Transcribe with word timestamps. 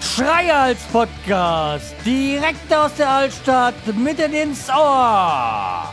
Schreihals 0.00 0.80
Podcast, 0.90 1.94
direkt 2.04 2.72
aus 2.72 2.94
der 2.94 3.10
Altstadt, 3.10 3.74
mitten 3.94 4.32
ins 4.32 4.70
Ohr. 4.70 5.92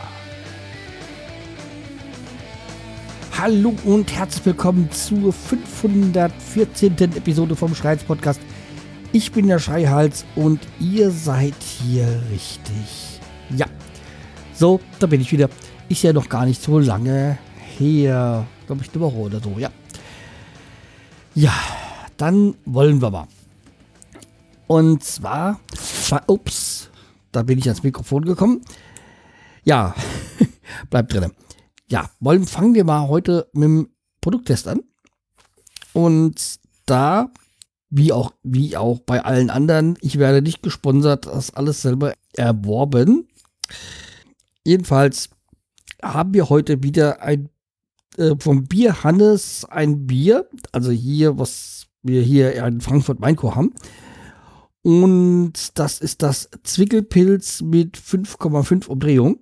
Hallo 3.37 3.75
und 3.83 4.13
herzlich 4.13 4.45
willkommen 4.45 4.89
zur 4.91 5.33
514. 5.33 6.93
Episode 6.97 7.57
vom 7.57 7.75
Schreihals 7.75 8.05
Podcast. 8.05 8.39
Ich 9.11 9.33
bin 9.33 9.47
der 9.47 9.59
Schreihals 9.59 10.25
und 10.35 10.61
ihr 10.79 11.11
seid 11.11 11.55
hier 11.61 12.21
richtig. 12.31 13.19
Ja, 13.49 13.65
so, 14.53 14.79
da 14.99 15.07
bin 15.07 15.19
ich 15.19 15.31
wieder. 15.33 15.49
Ist 15.89 16.03
ja 16.03 16.13
noch 16.13 16.29
gar 16.29 16.45
nicht 16.45 16.61
so 16.61 16.77
lange 16.77 17.39
her. 17.77 18.45
Glaube 18.67 18.83
ich, 18.83 18.91
eine 18.91 19.01
Woche 19.01 19.15
oder 19.15 19.39
so, 19.41 19.57
ja. 19.57 19.71
Ja, 21.33 21.53
dann 22.17 22.55
wollen 22.65 23.01
wir 23.01 23.09
mal. 23.09 23.27
Und 24.67 25.03
zwar, 25.03 25.59
ups, 26.27 26.91
da 27.31 27.41
bin 27.41 27.57
ich 27.57 27.65
ans 27.65 27.81
Mikrofon 27.81 28.23
gekommen. 28.23 28.61
Ja, 29.63 29.95
bleibt 30.91 31.11
drin. 31.13 31.31
Ja, 31.87 32.11
wollen, 32.19 32.45
fangen 32.45 32.75
wir 32.75 32.83
mal 32.83 33.07
heute 33.07 33.49
mit 33.53 33.63
dem 33.63 33.89
Produkttest 34.21 34.67
an. 34.67 34.81
Und 35.93 36.59
da, 36.85 37.31
wie 37.89 38.13
auch, 38.13 38.33
wie 38.43 38.77
auch 38.77 38.99
bei 38.99 39.23
allen 39.25 39.49
anderen, 39.49 39.97
ich 40.01 40.19
werde 40.19 40.43
nicht 40.43 40.61
gesponsert, 40.61 41.25
das 41.25 41.51
alles 41.55 41.81
selber 41.81 42.13
erworben. 42.33 43.27
Jedenfalls 44.63 45.31
haben 46.01 46.33
wir 46.33 46.49
heute 46.49 46.83
wieder 46.83 47.21
ein 47.21 47.49
äh, 48.17 48.35
vom 48.39 48.65
Bier 48.67 49.03
Hannes 49.03 49.65
ein 49.69 50.07
Bier, 50.07 50.47
also 50.71 50.91
hier, 50.91 51.37
was 51.37 51.87
wir 52.03 52.21
hier 52.21 52.53
in 52.55 52.81
Frankfurt 52.81 53.19
Mainko 53.19 53.55
haben. 53.55 53.73
Und 54.81 55.77
das 55.77 55.99
ist 55.99 56.21
das 56.21 56.49
Zwickelpilz 56.63 57.61
mit 57.61 57.97
5,5 57.97 58.87
Umdrehung. 58.87 59.39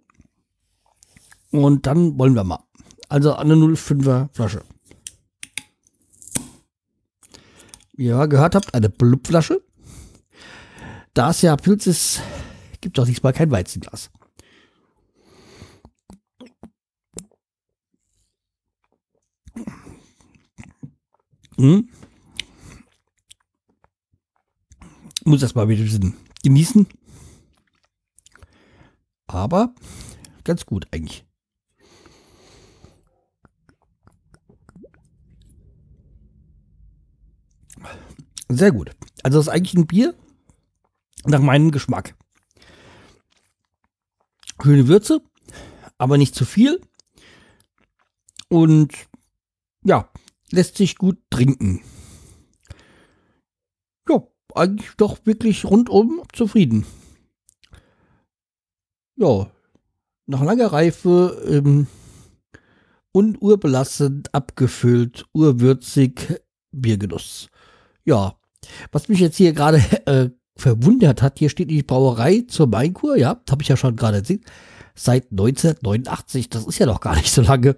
Und 1.51 1.85
dann 1.85 2.17
wollen 2.17 2.33
wir 2.33 2.43
mal. 2.43 2.63
Also 3.09 3.35
eine 3.35 3.53
0,5er 3.53 4.29
Flasche. 4.33 4.63
Wie 7.93 8.05
ihr 8.05 8.27
gehört 8.27 8.55
habt, 8.55 8.73
eine 8.73 8.89
Blubflasche. 8.89 9.61
Da 11.13 11.31
es 11.31 11.41
ja 11.41 11.55
Pilz 11.55 11.87
ist, 11.87 12.21
gibt 12.81 12.99
auch 12.99 13.05
diesmal 13.05 13.33
kein 13.33 13.49
Weizenglas. 13.49 14.11
Hm? 21.57 21.89
muss 25.27 25.41
das 25.41 25.55
mal 25.55 25.67
wieder 25.67 25.81
ein 25.81 25.85
bisschen 25.85 26.17
genießen. 26.43 26.87
Aber 29.27 29.73
ganz 30.45 30.65
gut 30.65 30.87
eigentlich. 30.91 31.25
Sehr 38.49 38.71
gut. 38.71 38.95
Also 39.23 39.39
das 39.39 39.47
ist 39.47 39.53
eigentlich 39.53 39.73
ein 39.73 39.87
Bier 39.87 40.15
nach 41.25 41.41
meinem 41.41 41.71
Geschmack. 41.71 42.15
Schöne 44.63 44.87
Würze, 44.87 45.21
aber 45.97 46.17
nicht 46.17 46.33
zu 46.33 46.45
viel. 46.45 46.81
Und 48.47 48.93
ja, 49.83 50.09
lässt 50.51 50.77
sich 50.77 50.97
gut 50.97 51.17
trinken 51.29 51.81
eigentlich 54.57 54.91
doch 54.97 55.17
wirklich 55.25 55.65
rundum 55.65 56.21
zufrieden. 56.33 56.85
Ja, 59.15 59.47
nach 60.25 60.43
langer 60.43 60.67
Reife 60.67 61.41
ähm, 61.49 61.87
und 63.11 63.41
urbelastend 63.41 64.33
abgefüllt, 64.33 65.25
urwürzig 65.33 66.41
Biergenuss. 66.71 67.47
Ja, 68.03 68.35
was 68.91 69.07
mich 69.09 69.19
jetzt 69.19 69.37
hier 69.37 69.53
gerade 69.53 69.77
äh, 70.05 70.29
verwundert 70.55 71.21
hat, 71.21 71.39
hier 71.39 71.49
steht 71.49 71.71
die 71.71 71.83
Brauerei 71.83 72.43
zur 72.47 72.67
Mainkur, 72.67 73.15
ja, 73.17 73.41
habe 73.49 73.61
ich 73.61 73.69
ja 73.69 73.77
schon 73.77 73.95
gerade 73.95 74.21
gesehen, 74.21 74.43
seit 74.95 75.31
1989. 75.31 76.49
Das 76.49 76.65
ist 76.65 76.79
ja 76.79 76.85
noch 76.85 77.01
gar 77.01 77.15
nicht 77.15 77.31
so 77.31 77.41
lange, 77.41 77.75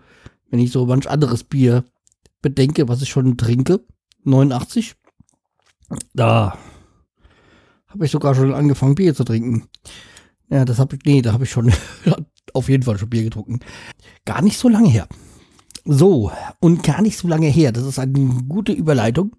wenn 0.50 0.60
ich 0.60 0.72
so 0.72 0.86
manch 0.86 1.10
anderes 1.10 1.44
Bier 1.44 1.86
bedenke, 2.42 2.88
was 2.88 3.02
ich 3.02 3.10
schon 3.10 3.38
trinke. 3.38 3.86
89. 4.24 4.96
Da 6.14 6.58
habe 7.88 8.06
ich 8.06 8.12
sogar 8.12 8.36
schon 8.36 8.54
angefangen, 8.54 8.96
Bier 8.96 9.16
zu 9.16 9.24
trinken. 9.24 9.68
Ja, 10.50 10.66
das 10.66 10.80
habe 10.80 10.96
ich, 10.96 11.02
nee, 11.06 11.22
da 11.22 11.34
habe 11.34 11.44
ich 11.44 11.52
schon 11.52 11.72
auf 12.54 12.70
jeden 12.70 12.84
Fall 12.84 12.98
schon 12.98 13.10
Bier 13.10 13.24
getrunken. 13.24 13.60
Gar 14.26 14.42
nicht 14.42 14.58
so 14.58 14.70
lange 14.70 14.90
her. 14.90 15.08
So, 15.86 16.32
und 16.60 16.84
gar 16.84 17.02
nicht 17.02 17.18
so 17.18 17.28
lange 17.28 17.48
her. 17.48 17.72
Das 17.72 17.86
ist 17.86 18.00
eine 18.00 18.44
gute 18.48 18.72
Überleitung 18.72 19.36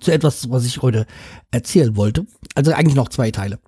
zu 0.00 0.10
etwas, 0.10 0.50
was 0.50 0.64
ich 0.64 0.82
heute 0.82 1.06
erzählen 1.50 1.96
wollte. 1.96 2.26
Also 2.54 2.72
eigentlich 2.72 2.94
noch 2.94 3.08
zwei 3.08 3.30
Teile. 3.30 3.58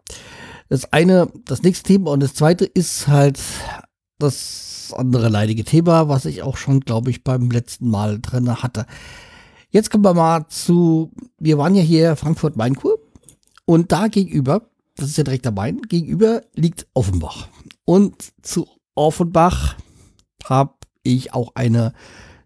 Das 0.68 0.92
eine, 0.92 1.30
das 1.44 1.62
nächste 1.62 1.84
Thema 1.84 2.10
und 2.10 2.22
das 2.22 2.34
zweite 2.34 2.64
ist 2.64 3.08
halt 3.08 3.40
das 4.18 4.92
andere 4.96 5.28
leidige 5.28 5.64
Thema, 5.64 6.08
was 6.08 6.24
ich 6.24 6.42
auch 6.42 6.56
schon, 6.56 6.80
glaube 6.80 7.10
ich, 7.10 7.24
beim 7.24 7.50
letzten 7.50 7.88
Mal 7.88 8.20
drin 8.20 8.62
hatte. 8.62 8.86
Jetzt 9.70 9.90
kommen 9.90 10.04
wir 10.04 10.14
mal 10.14 10.46
zu, 10.48 11.12
wir 11.38 11.58
waren 11.58 11.74
ja 11.74 11.82
hier 11.82 12.16
Frankfurt-Mainkur 12.16 12.98
und 13.66 13.92
da 13.92 14.08
gegenüber, 14.08 14.62
das 14.96 15.10
ist 15.10 15.18
ja 15.18 15.24
direkt 15.24 15.46
dabei, 15.46 15.72
gegenüber 15.72 16.42
liegt 16.54 16.86
Offenbach. 16.94 17.48
Und 17.84 18.32
zu 18.42 18.66
Offenbach 18.94 19.76
habe 20.44 20.74
ich 21.02 21.34
auch 21.34 21.52
eine, 21.54 21.92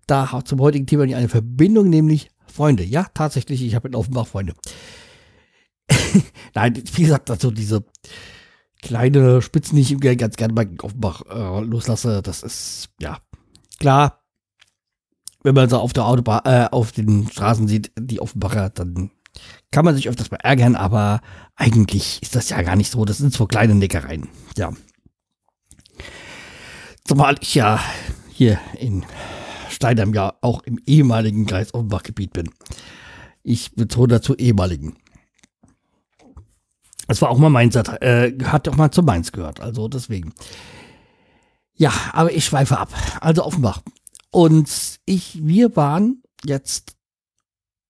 da 0.07 0.43
zum 0.45 0.61
heutigen 0.61 0.87
Thema 0.87 1.05
eine 1.05 1.29
Verbindung, 1.29 1.89
nämlich 1.89 2.31
Freunde. 2.47 2.85
Ja, 2.85 3.07
tatsächlich, 3.15 3.63
ich 3.63 3.75
habe 3.75 3.89
in 3.89 3.95
Offenbach 3.95 4.27
Freunde. 4.27 4.55
Nein, 6.55 6.83
wie 6.95 7.03
gesagt, 7.03 7.31
also 7.31 7.51
diese 7.51 7.85
kleine 8.83 9.41
Spitzen, 9.41 9.77
die 9.77 9.83
ich 9.83 10.19
ganz 10.19 10.37
gerne 10.37 10.53
bei 10.53 10.69
Offenbach 10.83 11.23
äh, 11.31 11.65
loslasse, 11.65 12.21
das 12.23 12.43
ist, 12.43 12.91
ja, 13.01 13.19
klar. 13.79 14.19
Wenn 15.45 15.55
man 15.55 15.69
so 15.69 15.79
auf 15.79 15.93
der 15.93 16.05
Autobahn, 16.05 16.43
äh, 16.45 16.69
auf 16.71 16.93
den 16.93 17.29
Straßen 17.29 17.67
sieht, 17.67 17.91
die 17.99 18.21
Offenbacher, 18.21 18.71
dann 18.71 19.11
kann 19.71 19.85
man 19.85 19.97
sich 19.97 20.09
öfters 20.09 20.31
mal 20.31 20.39
ärgern, 20.43 20.77
aber 20.77 21.21
eigentlich 21.57 22.23
ist 22.23 22.37
das 22.37 22.51
ja 22.51 22.63
gar 22.63 22.77
nicht 22.77 22.91
so. 22.93 23.05
Das 23.05 23.19
sind 23.19 23.33
so 23.33 23.47
kleine 23.47 23.75
Neckereien. 23.75 24.29
Ja. 24.57 24.73
Zumal 27.05 27.37
ich 27.41 27.55
ja 27.55 27.81
hier 28.31 28.61
in 28.79 29.05
Steinheim 29.69 30.15
ja 30.15 30.35
auch 30.43 30.63
im 30.63 30.79
ehemaligen 30.87 31.47
Kreis 31.47 31.75
Offenbach-Gebiet 31.75 32.33
bin. 32.33 32.51
Ich 33.43 33.75
betone 33.75 34.15
dazu 34.15 34.37
ehemaligen. 34.37 34.97
Es 37.13 37.21
war 37.21 37.29
auch 37.29 37.39
mal 37.39 37.51
Mainz, 37.51 37.77
äh, 37.77 38.33
hat 38.45 38.67
auch 38.69 38.77
mal 38.77 38.91
zu 38.91 39.03
Mainz 39.03 39.33
gehört, 39.33 39.61
also 39.61 39.87
deswegen. 39.87 40.33
Ja, 41.75 41.93
aber 42.13 42.33
ich 42.33 42.47
schweife 42.47 42.79
ab. 42.79 42.89
Also 43.21 43.45
Offenbach. 43.45 43.83
Und 44.31 44.99
ich, 45.05 45.47
wir 45.47 45.77
waren 45.77 46.23
jetzt 46.43 46.97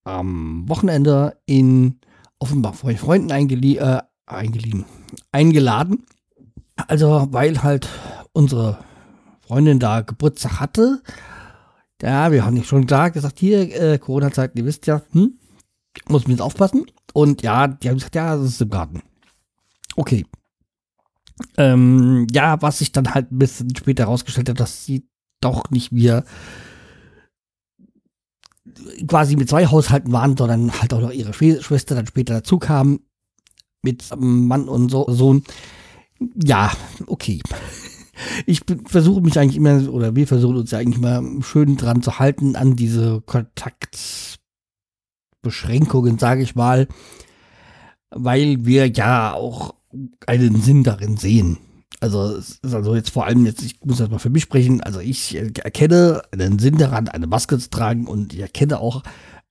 am 0.03 0.67
Wochenende 0.67 1.37
in 1.45 1.99
Offenbach 2.37 2.73
von 2.75 2.97
Freunden 2.97 3.31
eingelie 3.31 3.79
äh, 3.79 4.01
eingeliehen, 4.25 4.83
eingeladen. 5.31 6.05
Also, 6.75 7.29
weil 7.31 7.63
halt 7.63 7.87
unsere 8.33 8.79
Freundin 9.39 9.79
da 9.79 10.01
Geburtstag 10.01 10.59
hatte. 10.59 11.01
Ja, 12.01 12.33
wir 12.33 12.45
haben 12.45 12.55
nicht 12.55 12.67
schon 12.67 12.87
klar 12.87 13.09
gesagt, 13.09 13.39
hier, 13.39 13.73
äh, 13.81 13.97
Corona-Zeit, 13.99 14.51
ihr 14.55 14.65
wisst 14.65 14.85
ja, 14.87 15.01
hm, 15.11 15.39
muss 16.09 16.27
mir 16.27 16.33
jetzt 16.33 16.41
aufpassen. 16.41 16.87
Und 17.13 17.41
ja, 17.41 17.67
die 17.67 17.87
haben 17.87 17.95
gesagt, 17.95 18.15
ja, 18.15 18.35
das 18.35 18.47
ist 18.47 18.61
im 18.61 18.69
Garten. 18.69 19.01
Okay. 19.95 20.25
Ähm, 21.57 22.27
ja, 22.31 22.61
was 22.61 22.79
sich 22.79 22.91
dann 22.91 23.13
halt 23.13 23.31
ein 23.31 23.39
bisschen 23.39 23.75
später 23.75 24.03
herausgestellt 24.03 24.49
hat, 24.49 24.59
dass 24.59 24.85
sie 24.85 25.07
doch 25.41 25.69
nicht 25.71 25.91
wir 25.91 26.23
quasi 29.07 29.35
mit 29.35 29.49
zwei 29.49 29.65
Haushalten 29.67 30.11
waren, 30.11 30.37
sondern 30.37 30.79
halt 30.79 30.93
auch 30.93 31.01
noch 31.01 31.11
ihre 31.11 31.33
Schwester 31.33 31.95
dann 31.95 32.07
später 32.07 32.35
dazu 32.35 32.59
kam 32.59 32.99
mit 33.83 34.09
Mann 34.15 34.69
und 34.69 34.89
so, 34.89 35.05
Sohn. 35.09 35.43
Ja, 36.35 36.71
okay. 37.07 37.41
Ich 38.45 38.61
versuche 38.85 39.21
mich 39.21 39.39
eigentlich 39.39 39.57
immer, 39.57 39.91
oder 39.91 40.15
wir 40.15 40.27
versuchen 40.27 40.57
uns 40.57 40.69
ja 40.69 40.77
eigentlich 40.77 41.01
mal 41.01 41.23
schön 41.41 41.77
dran 41.77 42.03
zu 42.03 42.19
halten 42.19 42.55
an 42.55 42.75
diese 42.75 43.21
Kontaktbeschränkungen, 43.21 46.19
sage 46.19 46.43
ich 46.43 46.53
mal, 46.53 46.87
weil 48.11 48.65
wir 48.65 48.87
ja 48.87 49.33
auch 49.33 49.73
einen 50.27 50.61
Sinn 50.61 50.83
darin 50.83 51.17
sehen. 51.17 51.57
Also, 51.99 52.39
also 52.63 52.95
jetzt 52.95 53.11
vor 53.11 53.25
allem 53.25 53.45
jetzt, 53.45 53.61
ich 53.63 53.79
muss 53.83 53.97
das 53.97 54.09
mal 54.09 54.19
für 54.19 54.29
mich 54.29 54.43
sprechen, 54.43 54.81
also 54.81 54.99
ich 54.99 55.35
erkenne 55.35 56.21
einen 56.31 56.59
Sinn 56.59 56.77
daran, 56.77 57.07
eine 57.07 57.27
Maske 57.27 57.57
zu 57.57 57.69
tragen 57.69 58.07
und 58.07 58.33
ich 58.33 58.39
erkenne 58.39 58.79
auch 58.79 59.03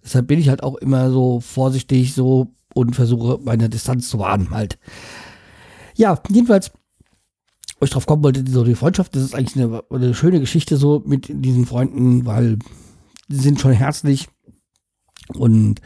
deshalb 0.04 0.28
bin 0.28 0.40
ich 0.40 0.50
halt 0.50 0.64
auch 0.64 0.76
immer 0.76 1.12
so 1.12 1.40
vorsichtig 1.40 2.14
so 2.14 2.54
und 2.74 2.96
versuche 2.96 3.40
meine 3.42 3.70
Distanz 3.70 4.10
zu 4.10 4.20
wahren 4.20 4.52
halt. 4.52 4.78
Ja, 5.96 6.22
jedenfalls 6.30 6.72
wo 7.80 7.86
ich 7.86 7.92
drauf 7.92 8.06
kommen 8.06 8.24
wollte, 8.24 8.50
so 8.50 8.64
die 8.64 8.76
Freundschaft, 8.76 9.16
das 9.16 9.24
ist 9.24 9.36
eigentlich 9.36 9.56
eine, 9.62 9.84
eine 9.90 10.14
schöne 10.14 10.40
Geschichte 10.40 10.78
so 10.78 11.04
mit 11.06 11.28
diesen 11.30 11.66
Freunden, 11.66 12.26
weil 12.26 12.58
die 13.28 13.36
sind 13.36 13.60
schon 13.60 13.74
herzlich. 13.74 14.28
Und 15.34 15.82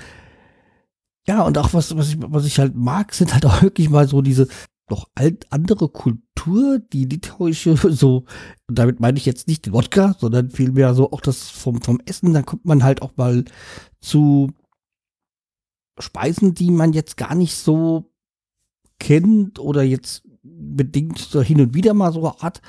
ja, 1.28 1.44
und 1.44 1.58
auch 1.58 1.74
was, 1.74 1.96
was 1.96 2.10
ich, 2.10 2.18
was 2.20 2.46
ich 2.46 2.60
halt 2.60 2.76
mag, 2.76 3.14
sind 3.14 3.34
halt 3.34 3.46
auch 3.48 3.62
wirklich 3.62 3.90
mal 3.90 4.08
so 4.08 4.22
diese 4.22 4.48
doch 4.88 5.08
alt 5.16 5.46
andere 5.52 5.88
Kultur, 5.90 6.80
die 6.80 7.06
litauische, 7.06 7.76
so, 7.92 8.26
und 8.68 8.80
damit 8.80 9.00
meine 9.00 9.18
ich 9.18 9.26
jetzt 9.26 9.48
nicht 9.48 9.66
den 9.66 9.74
Wodka, 9.74 10.16
sondern 10.18 10.50
vielmehr 10.50 10.94
so 10.94 11.12
auch 11.12 11.22
das 11.22 11.50
vom, 11.50 11.82
vom 11.82 12.00
Essen, 12.06 12.34
dann 12.34 12.46
kommt 12.46 12.66
man 12.66 12.84
halt 12.84 13.02
auch 13.02 13.16
mal 13.16 13.46
zu 14.00 14.52
Speisen, 16.00 16.54
die 16.54 16.72
man 16.72 16.94
jetzt 16.94 17.18
gar 17.18 17.36
nicht 17.36 17.56
so 17.56 18.12
kennt 19.00 19.60
oder 19.60 19.84
jetzt 19.84 20.24
bedingt 20.58 21.18
so 21.18 21.42
hin 21.42 21.62
und 21.62 21.74
wieder 21.74 21.94
mal 21.94 22.14
so 22.14 22.36
hat. 22.40 22.62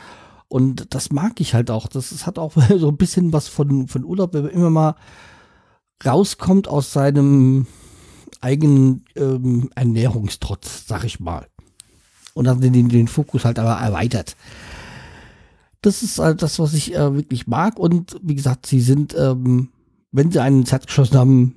Und 0.49 0.95
das 0.95 1.13
mag 1.13 1.41
ich 1.41 1.55
halt 1.55 1.71
auch. 1.71 1.87
Das, 1.87 2.11
das 2.11 2.27
hat 2.27 2.39
auch 2.39 2.55
so 2.79 2.89
ein 2.89 2.97
bisschen 2.97 3.33
was 3.33 3.49
von, 3.49 3.89
von 3.89 4.05
Urlaub, 4.05 4.35
wenn 4.35 4.43
man 4.43 4.53
immer 4.53 4.71
mal 4.71 4.95
rauskommt 6.05 6.69
aus 6.69 6.93
seinem 6.93 7.67
eigenen 8.41 9.05
ähm, 9.17 9.71
Ernährungstrotz, 9.75 10.87
sag 10.87 11.05
ich 11.05 11.21
mal. 11.21 11.47
Und 12.35 12.47
dann 12.47 12.61
den, 12.61 12.89
den 12.89 13.09
Fokus 13.09 13.45
halt 13.45 13.59
aber 13.59 13.75
erweitert. 13.75 14.37
Das 15.83 16.03
ist 16.03 16.19
halt 16.19 16.43
das, 16.43 16.59
was 16.59 16.75
ich 16.75 16.95
äh, 16.95 17.15
wirklich 17.15 17.47
mag. 17.47 17.79
Und 17.79 18.17
wie 18.23 18.35
gesagt, 18.35 18.67
sie 18.67 18.81
sind, 18.81 19.15
ähm, 19.19 19.71
wenn 20.11 20.31
sie 20.31 20.43
einen 20.43 20.67
Zeit 20.67 20.87
geschossen 20.87 21.19
haben, 21.19 21.57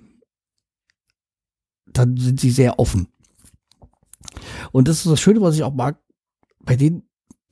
dann 1.86 2.18
sind 2.18 2.40
sie 2.40 2.52
sehr 2.52 2.80
offen. 2.80 3.08
Und 4.72 4.88
das 4.88 4.98
ist 4.98 5.12
das 5.12 5.22
Schöne, 5.22 5.42
was 5.42 5.56
ich 5.56 5.64
auch 5.64 5.74
mag, 5.74 5.98
bei 6.66 6.76
denen, 6.76 7.04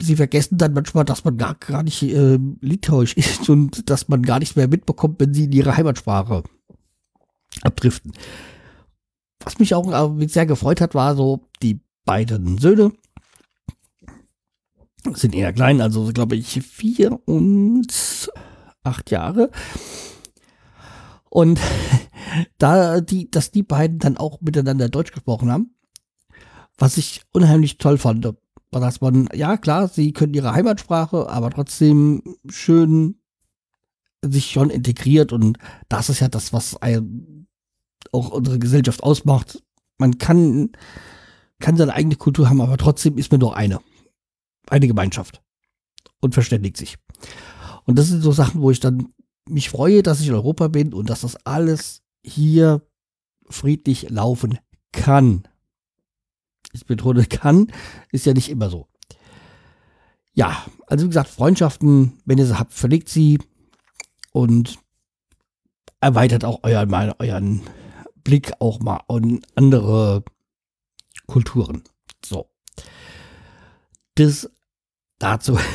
sie 0.01 0.15
vergessen 0.15 0.57
dann 0.57 0.73
manchmal, 0.73 1.05
dass 1.05 1.23
man 1.23 1.37
gar, 1.37 1.55
gar 1.55 1.83
nicht 1.83 2.01
äh, 2.03 2.39
litauisch 2.61 3.13
ist 3.17 3.49
und 3.49 3.89
dass 3.89 4.07
man 4.07 4.23
gar 4.23 4.39
nichts 4.39 4.55
mehr 4.55 4.67
mitbekommt, 4.67 5.19
wenn 5.19 5.33
sie 5.33 5.45
in 5.45 5.51
ihre 5.51 5.77
Heimatsprache 5.77 6.43
abdriften. 7.61 8.13
Was 9.43 9.59
mich 9.59 9.73
auch 9.73 10.19
äh, 10.19 10.27
sehr 10.27 10.45
gefreut 10.45 10.81
hat, 10.81 10.95
war 10.95 11.15
so 11.15 11.47
die 11.61 11.81
beiden 12.05 12.57
Söhne. 12.57 12.91
Sind 15.13 15.33
eher 15.33 15.51
klein, 15.51 15.81
also 15.81 16.11
glaube 16.13 16.35
ich 16.35 16.61
vier 16.61 17.19
und 17.25 18.31
acht 18.83 19.09
Jahre. 19.09 19.49
Und 21.29 21.59
da 22.59 23.01
die, 23.01 23.31
dass 23.31 23.51
die 23.51 23.63
beiden 23.63 23.97
dann 23.97 24.17
auch 24.17 24.41
miteinander 24.41 24.89
Deutsch 24.89 25.11
gesprochen 25.11 25.51
haben, 25.51 25.75
was 26.77 26.97
ich 26.97 27.21
unheimlich 27.31 27.77
toll 27.77 27.97
fand 27.97 28.25
dass 28.79 29.01
man, 29.01 29.27
ja 29.33 29.57
klar, 29.57 29.87
sie 29.87 30.13
können 30.13 30.33
ihre 30.33 30.53
Heimatsprache, 30.53 31.29
aber 31.29 31.49
trotzdem 31.49 32.37
schön 32.49 33.15
sich 34.23 34.51
schon 34.51 34.69
integriert 34.69 35.33
und 35.33 35.57
das 35.89 36.09
ist 36.09 36.19
ja 36.19 36.29
das, 36.29 36.53
was 36.53 36.77
auch 38.11 38.29
unsere 38.29 38.59
Gesellschaft 38.59 39.03
ausmacht. 39.03 39.61
Man 39.97 40.17
kann, 40.17 40.69
kann 41.59 41.75
seine 41.75 41.93
eigene 41.93 42.15
Kultur 42.15 42.49
haben, 42.49 42.61
aber 42.61 42.77
trotzdem 42.77 43.17
ist 43.17 43.31
man 43.31 43.41
nur 43.41 43.57
eine. 43.57 43.79
Eine 44.69 44.87
Gemeinschaft. 44.87 45.41
Und 46.19 46.33
verständigt 46.33 46.77
sich. 46.77 46.97
Und 47.85 47.97
das 47.97 48.07
sind 48.07 48.21
so 48.21 48.31
Sachen, 48.31 48.61
wo 48.61 48.71
ich 48.71 48.79
dann 48.79 49.07
mich 49.49 49.69
freue, 49.69 50.03
dass 50.03 50.21
ich 50.21 50.27
in 50.27 50.35
Europa 50.35 50.67
bin 50.67 50.93
und 50.93 51.09
dass 51.09 51.21
das 51.21 51.35
alles 51.45 52.03
hier 52.23 52.87
friedlich 53.49 54.09
laufen 54.09 54.59
kann 54.91 55.47
ich 56.73 56.85
betone 56.85 57.25
kann, 57.25 57.67
ist 58.11 58.25
ja 58.25 58.33
nicht 58.33 58.49
immer 58.49 58.69
so. 58.69 58.87
Ja, 60.33 60.65
also 60.87 61.05
wie 61.05 61.09
gesagt, 61.09 61.29
Freundschaften, 61.29 62.21
wenn 62.25 62.37
ihr 62.37 62.45
sie 62.45 62.57
habt, 62.57 62.73
verlegt 62.73 63.09
sie 63.09 63.39
und 64.31 64.79
erweitert 65.99 66.45
auch 66.45 66.59
euren, 66.63 66.89
mal, 66.89 67.15
euren 67.19 67.61
Blick 68.23 68.53
auch 68.59 68.79
mal 68.79 69.01
an 69.07 69.41
andere 69.55 70.23
Kulturen. 71.27 71.83
So. 72.25 72.49
Das 74.15 74.49
dazu. 75.19 75.57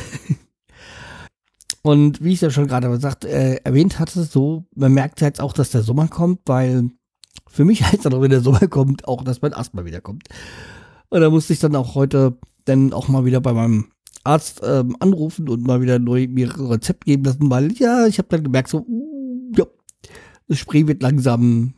Und 1.81 2.21
wie 2.21 2.33
ich 2.33 2.41
ja 2.41 2.49
schon 2.49 2.67
gerade 2.67 2.89
gesagt, 2.89 3.23
äh, 3.23 3.55
erwähnt 3.63 3.97
hatte, 3.97 4.23
so, 4.23 4.65
man 4.75 4.93
merkt 4.93 5.21
jetzt 5.21 5.39
auch, 5.39 5.53
dass 5.53 5.69
der 5.69 5.83
Sommer 5.83 6.09
kommt, 6.09 6.41
weil 6.45 6.89
für 7.47 7.63
mich 7.63 7.83
heißt 7.91 8.05
dann 8.05 8.13
auch, 8.13 8.21
wenn 8.21 8.31
der 8.31 8.41
Sommer 8.41 8.67
kommt, 8.67 9.07
auch, 9.07 9.23
dass 9.23 9.41
mein 9.41 9.53
Asthma 9.53 9.85
wiederkommt. 9.85 10.27
Und 11.09 11.21
da 11.21 11.29
musste 11.29 11.53
ich 11.53 11.59
dann 11.59 11.75
auch 11.75 11.95
heute 11.95 12.37
dann 12.65 12.93
auch 12.93 13.07
mal 13.07 13.25
wieder 13.25 13.39
bei 13.39 13.53
meinem 13.53 13.91
Arzt 14.23 14.61
ähm, 14.63 14.95
anrufen 14.99 15.47
und 15.47 15.65
mal 15.65 15.81
wieder 15.81 15.99
neu 15.99 16.27
mir 16.27 16.53
ein 16.53 16.65
Rezept 16.65 17.05
geben 17.05 17.23
lassen, 17.23 17.49
weil 17.49 17.71
ja, 17.73 18.07
ich 18.07 18.17
habe 18.17 18.27
dann 18.29 18.43
gemerkt, 18.43 18.69
so, 18.69 18.79
uh, 18.79 19.51
ja, 19.55 19.65
das 20.47 20.59
Spray 20.59 20.85
wird 20.87 21.01
langsam 21.01 21.73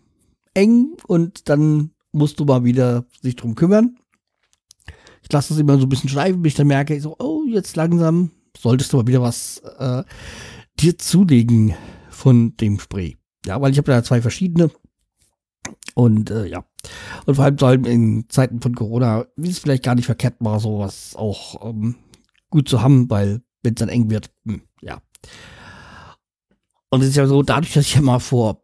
eng 0.56 0.96
und 1.08 1.48
dann 1.48 1.92
musst 2.12 2.40
du 2.40 2.46
mal 2.46 2.64
wieder 2.64 3.06
sich 3.22 3.36
drum 3.36 3.54
kümmern. 3.54 3.98
Ich 5.22 5.32
lasse 5.32 5.50
das 5.54 5.60
immer 5.60 5.78
so 5.78 5.86
ein 5.86 5.90
bisschen 5.90 6.10
schleifen, 6.10 6.42
bis 6.42 6.54
ich 6.54 6.58
dann 6.58 6.68
merke, 6.68 6.96
ich 6.96 7.04
so, 7.04 7.16
oh, 7.20 7.44
jetzt 7.48 7.76
langsam 7.76 8.32
solltest 8.58 8.92
du 8.92 8.98
mal 8.98 9.08
wieder 9.08 9.22
was 9.22 9.60
äh, 9.78 10.04
dir 10.80 10.98
zulegen 10.98 11.76
von 12.10 12.58
dem 12.58 12.80
Spray. 12.80 13.18
Ja, 13.46 13.62
weil 13.62 13.72
ich 13.72 13.78
habe 13.78 13.92
da 13.92 14.04
zwei 14.04 14.22
verschiedene. 14.22 14.72
Und 15.94 16.32
äh, 16.32 16.48
ja. 16.48 16.66
Und 17.26 17.36
vor 17.36 17.46
allem 17.46 17.58
soll 17.58 17.86
in 17.88 18.26
Zeiten 18.30 18.62
von 18.62 18.76
Corona, 18.76 19.26
wie 19.36 19.50
es 19.50 19.60
vielleicht 19.60 19.84
gar 19.84 19.96
nicht 19.96 20.06
verkehrt 20.06 20.36
war, 20.40 20.60
sowas 20.60 21.16
auch 21.16 21.70
ähm, 21.70 21.96
gut 22.50 22.70
zu 22.70 22.82
haben, 22.82 23.10
weil 23.10 23.42
wenn 23.62 23.74
es 23.74 23.80
dann 23.80 23.90
eng 23.90 24.10
wird, 24.10 24.32
hm, 24.46 24.62
ja. 24.82 25.02
Und 26.90 27.02
es 27.02 27.10
ist 27.10 27.18
ja 27.18 27.28
so, 27.28 27.44
dadurch, 27.44 27.74
dass 27.74 27.86
ich 27.86 27.96
ja 27.96 28.02
mal 28.02 28.20
vor 28.20 28.64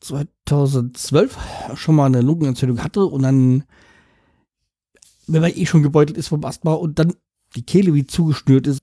2012 0.00 1.38
schon 1.74 1.94
mal 1.94 2.06
eine 2.06 2.20
Lungenentzündung 2.20 2.82
hatte 2.82 3.06
und 3.06 3.22
dann, 3.22 3.64
wenn 5.26 5.42
man 5.42 5.52
eh 5.54 5.64
schon 5.64 5.82
gebeutelt 5.82 6.18
ist 6.18 6.28
vom 6.28 6.44
Asthma 6.44 6.72
und 6.72 6.98
dann 6.98 7.14
die 7.54 7.62
Kehle 7.62 7.94
wie 7.94 8.06
zugeschnürt 8.06 8.66
ist, 8.66 8.82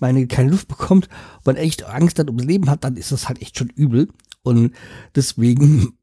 meine 0.00 0.26
keine 0.26 0.50
Luft 0.50 0.68
bekommt, 0.68 1.08
man 1.44 1.56
echt 1.56 1.84
Angst 1.84 2.18
hat 2.18 2.28
ums 2.28 2.44
Leben 2.44 2.70
hat, 2.70 2.84
dann 2.84 2.96
ist 2.96 3.12
das 3.12 3.28
halt 3.28 3.40
echt 3.42 3.58
schon 3.58 3.70
übel. 3.70 4.08
Und 4.42 4.72
deswegen 5.14 5.98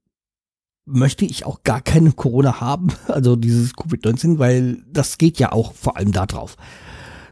möchte 0.88 1.26
ich 1.26 1.46
auch 1.46 1.64
gar 1.64 1.82
keine 1.82 2.14
Corona 2.14 2.62
haben, 2.62 2.88
also 3.08 3.36
dieses 3.36 3.76
Covid-19, 3.76 4.40
weil 4.40 4.84
das 4.92 5.18
geht 5.18 5.38
ja 5.38 5.52
auch 5.52 5.74
vor 5.74 5.98
allem 5.98 6.12
da 6.12 6.26
drauf. 6.26 6.56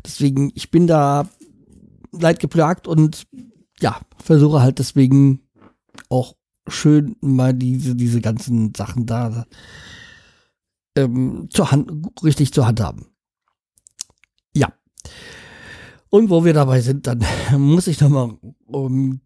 Deswegen, 0.05 0.51
ich 0.53 0.69
bin 0.69 0.85
da 0.85 1.27
leidgeplagt 2.12 2.88
und 2.88 3.25
ja, 3.79 4.00
versuche 4.24 4.62
halt 4.62 4.79
deswegen 4.79 5.41
auch 6.09 6.35
schön 6.67 7.15
mal 7.21 7.53
diese, 7.53 7.95
diese 7.95 8.21
ganzen 8.21 8.74
Sachen 8.75 9.05
da 9.05 9.45
ähm, 10.95 11.47
zur 11.50 11.71
Hand, 11.71 11.91
richtig 12.24 12.53
zur 12.53 12.67
Hand 12.67 12.81
haben. 12.81 13.07
Ja. 14.53 14.74
Und 16.09 16.29
wo 16.29 16.45
wir 16.45 16.53
dabei 16.53 16.81
sind, 16.81 17.07
dann 17.07 17.25
muss 17.57 17.88
ich 17.88 18.00
nochmal 18.00 18.38
um, 18.65 19.21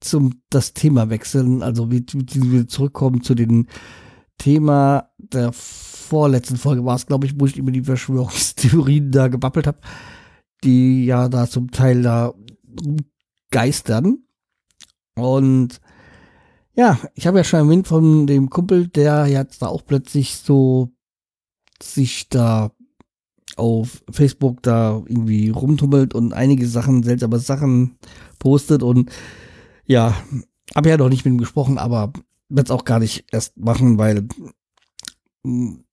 zum 0.00 0.42
das 0.50 0.74
Thema 0.74 1.10
wechseln, 1.10 1.62
also 1.62 1.90
wie, 1.90 2.04
wir 2.06 2.68
zurückkommen 2.68 3.22
zu 3.22 3.34
dem 3.34 3.66
Thema 4.38 5.10
der 5.18 5.52
vorletzten 5.52 6.56
Folge 6.56 6.84
war 6.84 6.96
es, 6.96 7.06
glaube 7.06 7.26
ich, 7.26 7.38
wo 7.38 7.46
ich 7.46 7.56
über 7.56 7.72
die 7.72 7.82
Verschwörungstheorien 7.82 9.10
da 9.10 9.28
gebabbelt 9.28 9.66
habe, 9.66 9.78
die 10.62 11.06
ja 11.06 11.28
da 11.28 11.48
zum 11.48 11.70
Teil 11.70 12.02
da 12.02 12.34
geistern. 13.50 14.18
Und 15.14 15.80
ja, 16.74 16.98
ich 17.14 17.26
habe 17.26 17.38
ja 17.38 17.44
schon 17.44 17.60
erwähnt 17.60 17.88
von 17.88 18.26
dem 18.26 18.50
Kumpel, 18.50 18.88
der 18.88 19.26
jetzt 19.26 19.62
da 19.62 19.68
auch 19.68 19.84
plötzlich 19.86 20.36
so 20.36 20.92
sich 21.82 22.28
da 22.28 22.72
auf 23.56 24.02
Facebook 24.10 24.62
da 24.62 25.02
irgendwie 25.06 25.48
rumtummelt 25.48 26.14
und 26.14 26.34
einige 26.34 26.66
Sachen, 26.66 27.02
seltsame 27.02 27.38
Sachen 27.38 27.96
postet 28.38 28.82
und 28.82 29.10
ja, 29.86 30.16
habe 30.74 30.88
ja 30.88 30.96
noch 30.96 31.08
nicht 31.08 31.24
mit 31.24 31.34
ihm 31.34 31.38
gesprochen, 31.38 31.78
aber 31.78 32.12
werde 32.48 32.66
es 32.66 32.70
auch 32.70 32.84
gar 32.84 32.98
nicht 32.98 33.24
erst 33.32 33.56
machen, 33.56 33.98
weil 33.98 34.28
hm, 35.44 35.84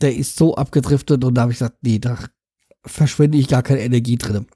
der 0.00 0.16
ist 0.16 0.36
so 0.36 0.54
abgedriftet 0.56 1.24
und 1.24 1.34
da 1.34 1.42
habe 1.42 1.52
ich 1.52 1.58
gesagt, 1.58 1.78
nee, 1.82 1.98
da 1.98 2.18
verschwende 2.84 3.38
ich 3.38 3.48
gar 3.48 3.62
keine 3.62 3.82
Energie 3.82 4.16
drin. 4.16 4.46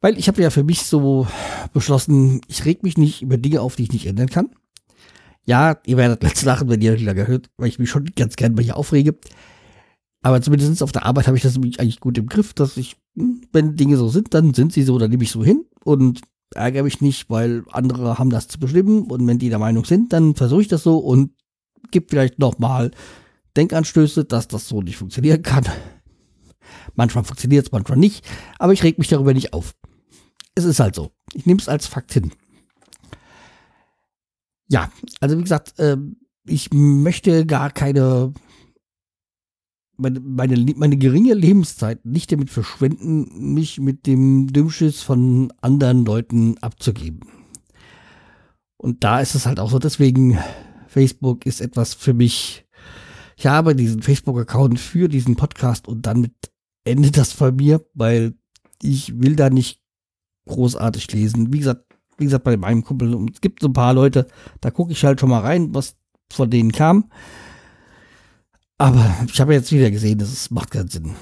Weil 0.00 0.18
ich 0.18 0.28
habe 0.28 0.42
ja 0.42 0.50
für 0.50 0.64
mich 0.64 0.82
so 0.82 1.26
beschlossen, 1.72 2.40
ich 2.46 2.64
reg 2.64 2.82
mich 2.82 2.98
nicht 2.98 3.22
über 3.22 3.36
Dinge 3.36 3.60
auf, 3.60 3.76
die 3.76 3.84
ich 3.84 3.92
nicht 3.92 4.06
ändern 4.06 4.28
kann. 4.28 4.50
Ja, 5.46 5.78
ihr 5.86 5.96
werdet 5.96 6.22
letzte 6.22 6.46
lachen, 6.46 6.68
wenn 6.68 6.80
ihr 6.80 6.98
wieder 6.98 7.14
gehört, 7.14 7.50
weil 7.56 7.68
ich 7.68 7.78
mich 7.78 7.90
schon 7.90 8.06
ganz 8.16 8.36
gern 8.36 8.54
bei 8.54 8.62
hier 8.62 8.76
aufrege. 8.76 9.16
Aber 10.22 10.40
zumindest 10.40 10.82
auf 10.82 10.92
der 10.92 11.04
Arbeit 11.04 11.26
habe 11.26 11.36
ich 11.36 11.42
das 11.42 11.56
eigentlich 11.56 12.00
gut 12.00 12.16
im 12.16 12.26
Griff, 12.26 12.54
dass 12.54 12.78
ich, 12.78 12.96
hm, 13.16 13.42
wenn 13.52 13.76
Dinge 13.76 13.96
so 13.96 14.08
sind, 14.08 14.32
dann 14.32 14.54
sind 14.54 14.72
sie 14.72 14.82
so, 14.82 14.98
dann 14.98 15.10
nehme 15.10 15.22
ich 15.22 15.30
so 15.30 15.44
hin 15.44 15.66
und 15.84 16.22
ärgere 16.54 16.84
mich 16.84 17.00
nicht, 17.00 17.30
weil 17.30 17.64
andere 17.70 18.18
haben 18.18 18.30
das 18.30 18.48
zu 18.48 18.58
bestimmen 18.58 19.04
und 19.04 19.26
wenn 19.26 19.38
die 19.38 19.48
der 19.48 19.58
Meinung 19.58 19.84
sind, 19.84 20.12
dann 20.12 20.34
versuche 20.34 20.62
ich 20.62 20.68
das 20.68 20.82
so 20.82 20.98
und 20.98 21.32
gebe 21.90 22.06
vielleicht 22.08 22.38
nochmal 22.38 22.90
Denkanstöße, 23.56 24.24
dass 24.24 24.48
das 24.48 24.68
so 24.68 24.82
nicht 24.82 24.96
funktionieren 24.96 25.42
kann. 25.42 25.64
Manchmal 26.94 27.24
funktioniert 27.24 27.66
es, 27.66 27.72
manchmal 27.72 27.98
nicht, 27.98 28.24
aber 28.58 28.72
ich 28.72 28.82
reg 28.82 28.98
mich 28.98 29.08
darüber 29.08 29.34
nicht 29.34 29.52
auf. 29.52 29.74
Es 30.54 30.64
ist 30.64 30.80
halt 30.80 30.94
so. 30.94 31.10
Ich 31.32 31.46
nehme 31.46 31.60
es 31.60 31.68
als 31.68 31.86
Fakt 31.86 32.12
hin. 32.12 32.30
Ja, 34.68 34.90
also 35.20 35.36
wie 35.38 35.42
gesagt, 35.42 35.78
äh, 35.78 35.96
ich 36.46 36.72
möchte 36.72 37.46
gar 37.46 37.70
keine 37.70 38.32
meine, 39.96 40.20
meine, 40.20 40.72
meine 40.76 40.96
geringe 40.96 41.34
Lebenszeit 41.34 42.04
nicht 42.04 42.32
damit 42.32 42.50
verschwenden, 42.50 43.54
mich 43.54 43.80
mit 43.80 44.06
dem 44.06 44.48
Dümmschiss 44.52 45.02
von 45.02 45.52
anderen 45.60 46.04
Leuten 46.04 46.56
abzugeben. 46.58 47.20
Und 48.76 49.04
da 49.04 49.20
ist 49.20 49.34
es 49.34 49.46
halt 49.46 49.60
auch 49.60 49.70
so, 49.70 49.78
deswegen, 49.78 50.38
Facebook 50.88 51.46
ist 51.46 51.60
etwas 51.60 51.94
für 51.94 52.14
mich. 52.14 52.66
Ich 53.36 53.46
habe 53.46 53.74
diesen 53.74 54.02
Facebook-Account 54.02 54.78
für 54.78 55.08
diesen 55.08 55.36
Podcast 55.36 55.88
und 55.88 56.06
dann 56.06 56.20
mit 56.20 56.34
endet 56.84 57.16
das 57.16 57.34
bei 57.34 57.50
mir, 57.50 57.84
weil 57.94 58.34
ich 58.82 59.18
will 59.20 59.36
da 59.36 59.50
nicht 59.50 59.80
großartig 60.46 61.10
lesen. 61.12 61.52
Wie 61.52 61.58
gesagt, 61.58 61.84
wie 62.18 62.24
gesagt, 62.24 62.44
bei 62.44 62.56
meinem 62.56 62.84
Kumpel, 62.84 63.26
es 63.32 63.40
gibt 63.40 63.60
so 63.60 63.68
ein 63.68 63.72
paar 63.72 63.94
Leute, 63.94 64.26
da 64.60 64.70
gucke 64.70 64.92
ich 64.92 65.04
halt 65.04 65.18
schon 65.18 65.30
mal 65.30 65.40
rein, 65.40 65.74
was 65.74 65.96
von 66.30 66.50
denen 66.50 66.70
kam. 66.70 67.10
Aber 68.78 69.14
ich 69.26 69.40
habe 69.40 69.54
jetzt 69.54 69.72
wieder 69.72 69.90
gesehen, 69.90 70.18
das 70.18 70.50
macht 70.50 70.70
keinen 70.70 70.88
Sinn. 70.88 71.14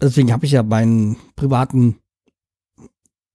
Deswegen 0.00 0.32
habe 0.32 0.44
ich 0.44 0.52
ja 0.52 0.62
meinen 0.62 1.16
privaten 1.36 2.00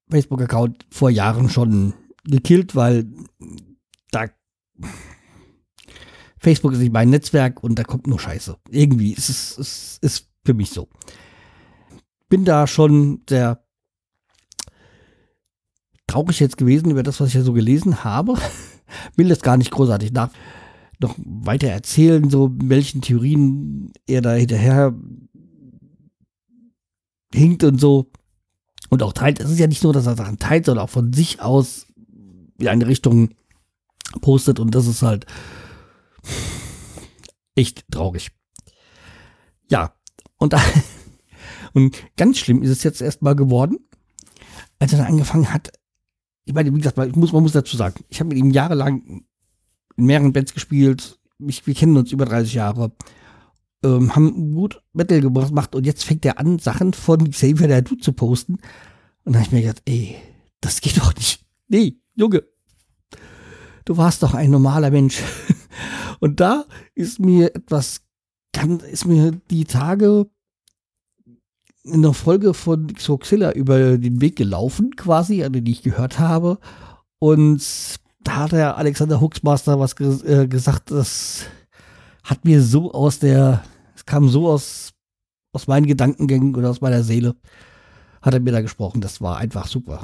Facebook-Account 0.10 0.86
vor 0.92 1.10
Jahren 1.10 1.50
schon 1.50 1.94
gekillt, 2.26 2.76
weil 2.76 3.08
da 4.12 4.28
Facebook 6.38 6.74
ist 6.74 6.80
nicht 6.80 6.94
mein 6.94 7.10
Netzwerk 7.10 7.64
und 7.64 7.76
da 7.76 7.84
kommt 7.84 8.08
nur 8.08 8.20
Scheiße. 8.20 8.58
Irgendwie 8.70 9.14
ist 9.14 9.30
es 9.30 9.58
ist, 9.58 10.04
ist 10.04 10.30
für 10.46 10.54
mich 10.54 10.72
so. 10.72 10.90
Bin 12.30 12.46
da 12.46 12.68
schon 12.68 13.24
sehr 13.30 13.64
traurig 16.08 16.40
jetzt 16.40 16.58
gewesen 16.58 16.92
über 16.92 17.04
das, 17.04 17.20
was 17.20 17.30
ich 17.30 17.36
ja 17.36 17.42
so 17.42 17.54
gelesen 17.54 18.04
habe. 18.04 18.38
Will 19.16 19.30
das 19.30 19.42
gar 19.42 19.58
nicht 19.58 19.72
großartig 19.72 20.12
nach 20.12 20.32
noch 21.02 21.16
weiter 21.18 21.68
erzählen, 21.68 22.30
so 22.30 22.52
welchen 22.54 23.02
Theorien 23.02 23.92
er 24.08 24.22
da 24.22 24.34
hinterher 24.34 24.96
hinkt 27.34 27.64
und 27.64 27.80
so. 27.80 28.12
Und 28.90 29.04
auch 29.04 29.14
teilt. 29.14 29.40
Es 29.40 29.50
ist 29.50 29.60
ja 29.60 29.68
nicht 29.68 29.84
nur, 29.84 29.94
dass 29.94 30.06
er 30.06 30.16
Sachen 30.16 30.38
teilt, 30.38 30.66
sondern 30.66 30.84
auch 30.84 30.90
von 30.90 31.14
sich 31.14 31.42
aus 31.42 31.88
in 32.60 32.68
eine 32.68 32.88
Richtung 32.88 33.30
postet. 34.20 34.60
Und 34.60 34.76
das 34.76 34.86
ist 34.86 35.02
halt 35.02 35.26
echt 37.56 37.86
traurig. 37.90 38.32
Ja, 39.70 39.94
und, 40.38 40.54
und 41.74 41.96
ganz 42.18 42.38
schlimm 42.38 42.64
ist 42.64 42.70
es 42.70 42.84
jetzt 42.84 43.02
erstmal 43.02 43.36
geworden, 43.36 43.78
als 44.80 44.92
er 44.92 45.00
dann 45.00 45.08
angefangen 45.08 45.54
hat. 45.54 45.72
Ich 46.44 46.54
meine, 46.54 46.74
wie 46.74 46.80
gesagt, 46.80 46.98
ich 46.98 47.16
muss, 47.16 47.32
man 47.32 47.44
muss 47.44 47.54
dazu 47.54 47.78
sagen, 47.78 48.04
ich 48.10 48.20
habe 48.20 48.30
mit 48.30 48.38
ihm 48.38 48.52
jahrelang 48.52 49.24
in 50.02 50.08
mehreren 50.08 50.34
Bands 50.34 50.54
gespielt. 50.54 51.20
Ich, 51.48 51.66
wir 51.66 51.74
kennen 51.74 51.96
uns 51.96 52.12
über 52.12 52.26
30 52.26 52.54
Jahre. 52.54 52.92
Ähm, 53.84 54.16
haben 54.16 54.54
gut 54.54 54.82
Metal 54.94 55.22
gemacht 55.22 55.74
und 55.74 55.86
jetzt 55.86 56.04
fängt 56.04 56.26
er 56.26 56.38
an, 56.38 56.60
Sachen 56.60 56.94
von 56.94 57.32
Xavier 57.32 57.68
der 57.68 57.82
Dude 57.82 58.02
zu 58.02 58.14
posten. 58.14 58.58
Und 59.24 59.34
da 59.34 59.40
habe 59.40 59.48
ich 59.48 59.52
mir 59.52 59.62
gedacht, 59.62 59.82
ey, 59.86 60.16
das 60.60 60.82
geht 60.82 60.98
doch 60.98 61.16
nicht. 61.16 61.44
Nee, 61.68 61.98
Junge, 62.16 62.44
du 63.86 63.98
warst 63.98 64.22
doch 64.22 64.34
ein 64.34 64.52
normaler 64.52 64.92
Mensch. 64.92 65.22
und 66.20 66.40
da 66.40 66.66
ist 66.94 67.20
mir 67.20 67.56
etwas, 67.56 68.02
ist 68.92 69.06
mir 69.06 69.32
die 69.50 69.66
Tage 69.66 70.30
in 71.84 72.04
der 72.04 72.14
Folge 72.14 72.54
von 72.54 72.94
Xoxilla 72.94 73.54
über 73.54 73.98
den 73.98 74.22
Weg 74.22 74.36
gelaufen, 74.36 74.96
quasi, 74.96 75.44
an 75.44 75.54
den 75.54 75.66
ich 75.66 75.82
gehört 75.82 76.20
habe. 76.20 76.60
Und 77.18 78.00
da 78.24 78.36
hat 78.36 78.52
der 78.52 78.78
Alexander 78.78 79.20
Huxmaster 79.20 79.80
was 79.80 79.96
ges 79.96 80.24
äh, 80.24 80.48
gesagt, 80.48 80.92
das 80.92 81.46
hat 82.24 82.46
mir 82.46 82.62
so 82.62 82.92
aus 82.92 83.20
der, 83.20 83.64
es 83.96 84.06
kam 84.06 84.30
so 84.30 84.48
aus, 84.48 84.94
aus 85.54 85.68
meinen 85.68 85.88
Gedankengängen 85.88 86.56
oder 86.56 86.70
aus 86.70 86.82
meiner 86.82 87.04
Seele, 87.04 87.36
hat 88.22 88.34
er 88.34 88.40
mir 88.40 88.52
da 88.52 88.62
gesprochen. 88.62 89.02
Das 89.02 89.22
war 89.22 89.38
einfach 89.38 89.68
super. 89.68 90.02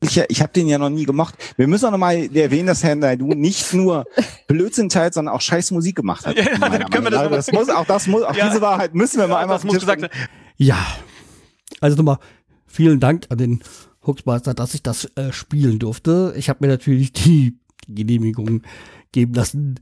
Ich, 0.00 0.18
ich 0.28 0.42
habe 0.42 0.52
den 0.52 0.66
ja 0.66 0.76
noch 0.76 0.90
nie 0.90 1.04
gemacht. 1.04 1.34
Wir 1.56 1.66
müssen 1.66 1.86
auch 1.86 1.90
noch 1.90 1.98
mal 1.98 2.14
erwähnen, 2.36 2.66
dass 2.66 2.84
Herr 2.84 2.94
Naidu 2.94 3.28
nicht 3.28 3.72
nur 3.72 4.04
Blödsinn 4.46 4.90
teilt, 4.90 5.14
sondern 5.14 5.34
auch 5.34 5.40
scheiß 5.40 5.70
Musik 5.70 5.96
gemacht 5.96 6.26
hat. 6.26 6.36
Ja, 6.46 6.68
dann 6.68 6.90
können 6.90 7.04
wir 7.04 7.10
das, 7.10 7.46
das 7.46 7.52
muss, 7.52 7.68
auch 7.70 7.86
das 7.86 8.06
muss, 8.06 8.22
auch 8.22 8.34
ja, 8.36 8.48
diese 8.48 8.60
Wahrheit 8.60 8.94
müssen 8.94 9.18
wir 9.18 9.26
mal 9.26 9.40
einmal 9.40 9.56
das 9.56 9.64
muss 9.64 9.74
gesagt 9.74 10.10
Ja, 10.56 10.76
also 11.80 11.96
nochmal 11.96 12.18
vielen 12.66 13.00
Dank 13.00 13.26
an 13.30 13.38
den 13.38 13.62
Hoaxmaster, 14.06 14.54
dass 14.54 14.74
ich 14.74 14.82
das 14.82 15.06
äh, 15.16 15.32
spielen 15.32 15.78
durfte. 15.78 16.34
Ich 16.36 16.48
habe 16.48 16.64
mir 16.64 16.72
natürlich 16.72 17.12
die 17.12 17.58
Genehmigung 17.88 18.62
geben 19.12 19.34
lassen. 19.34 19.80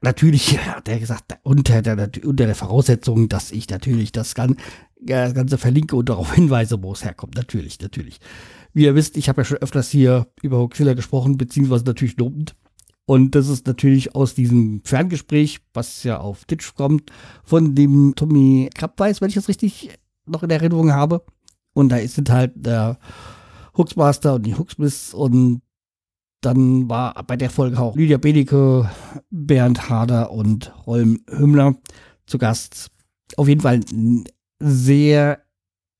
Natürlich 0.00 0.58
hat 0.58 0.88
er 0.88 0.98
gesagt, 0.98 1.38
unter 1.42 1.82
der, 1.82 2.10
unter 2.24 2.46
der 2.46 2.54
Voraussetzung, 2.54 3.28
dass 3.28 3.52
ich 3.52 3.68
natürlich 3.68 4.12
das, 4.12 4.34
Gan 4.34 4.56
das 5.00 5.34
Ganze 5.34 5.58
verlinke 5.58 5.96
und 5.96 6.08
darauf 6.08 6.34
hinweise, 6.34 6.82
wo 6.82 6.92
es 6.92 7.04
herkommt. 7.04 7.36
Natürlich, 7.36 7.80
natürlich. 7.80 8.18
Wie 8.72 8.84
ihr 8.84 8.94
wisst, 8.94 9.16
ich 9.16 9.28
habe 9.28 9.42
ja 9.42 9.44
schon 9.44 9.58
öfters 9.58 9.90
hier 9.90 10.28
über 10.42 10.58
Hoaxilla 10.58 10.94
gesprochen, 10.94 11.38
beziehungsweise 11.38 11.84
natürlich 11.84 12.16
lobend. 12.16 12.54
Und 13.06 13.36
das 13.36 13.48
ist 13.48 13.66
natürlich 13.66 14.14
aus 14.16 14.34
diesem 14.34 14.82
Ferngespräch, 14.84 15.60
was 15.72 16.02
ja 16.02 16.18
auf 16.18 16.44
Twitch 16.44 16.74
kommt, 16.74 17.10
von 17.44 17.74
dem 17.76 18.14
Tommy 18.16 18.68
Krabbeis, 18.74 19.20
wenn 19.20 19.28
ich 19.28 19.36
das 19.36 19.48
richtig 19.48 19.90
noch 20.26 20.42
in 20.42 20.50
Erinnerung 20.50 20.92
habe. 20.92 21.22
Und 21.76 21.90
da 21.90 21.98
sind 22.08 22.30
halt 22.30 22.52
der 22.56 22.98
Hooksmaster 23.76 24.36
und 24.36 24.46
die 24.46 24.54
Hooksmiths 24.56 25.12
und 25.12 25.60
dann 26.40 26.88
war 26.88 27.22
bei 27.24 27.36
der 27.36 27.50
Folge 27.50 27.78
auch 27.78 27.94
Lydia 27.94 28.16
Benecke, 28.16 28.90
Bernd 29.28 29.90
Harder 29.90 30.30
und 30.30 30.72
Holm 30.86 31.20
Hümmler 31.28 31.76
zu 32.24 32.38
Gast. 32.38 32.90
Auf 33.36 33.46
jeden 33.46 33.60
Fall 33.60 33.80
sehr 34.58 35.42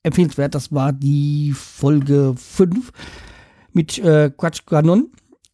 empfehlenswert. 0.02 0.54
Das 0.54 0.72
war 0.72 0.94
die 0.94 1.52
Folge 1.52 2.32
5 2.38 2.90
mit 3.74 3.98
äh, 3.98 4.30
Quatsch 4.34 4.64
Guanon. 4.64 5.12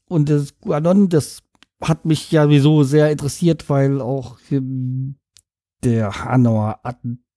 Und 0.09 0.29
das 0.29 0.57
Guanon, 0.61 1.09
das 1.09 1.43
hat 1.83 2.05
mich 2.05 2.31
ja 2.31 2.45
sowieso 2.45 2.85
sehr 2.85 3.11
interessiert, 3.11 3.69
weil 3.69 4.01
auch 4.01 4.39
der 5.83 6.25
Hanauer 6.25 6.79